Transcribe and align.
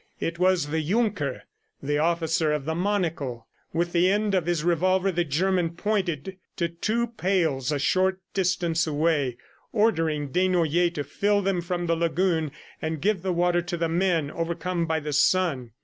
It 0.19 0.39
was 0.39 0.69
the 0.69 0.81
Junker, 0.81 1.43
the 1.79 1.99
officer 1.99 2.51
of 2.51 2.65
the 2.65 2.73
monocle.... 2.73 3.45
With 3.71 3.91
the 3.91 4.09
end 4.09 4.33
of 4.33 4.47
his 4.47 4.63
revolver, 4.63 5.11
the 5.11 5.23
German 5.23 5.75
pointed 5.75 6.37
to 6.55 6.69
two 6.69 7.05
pails 7.05 7.71
a 7.71 7.77
short 7.77 8.19
distance 8.33 8.87
away, 8.87 9.37
ordering 9.71 10.29
Desnoyers 10.29 10.93
to 10.95 11.03
fill 11.03 11.43
them 11.43 11.61
from 11.61 11.85
the 11.85 11.95
lagoon 11.95 12.51
and 12.81 12.99
give 12.99 13.21
the 13.21 13.31
water 13.31 13.61
to 13.61 13.77
the 13.77 13.89
men 13.89 14.31
overcome 14.31 14.87
by 14.87 14.99
the 14.99 15.13
sun. 15.13 15.69